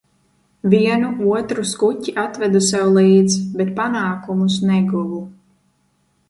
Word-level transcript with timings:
"Vienu 0.73 1.09
otru 1.33 1.65
skuķi 1.71 2.13
atvedu 2.21 2.61
sev 2.69 2.87
līdz, 2.97 3.37
bet 3.61 3.71
"panākumus" 3.81 4.57
neguvu." 4.71 5.23